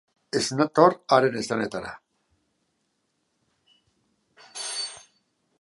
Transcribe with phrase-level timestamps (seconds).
[0.37, 1.91] Ez nator haren esanetara.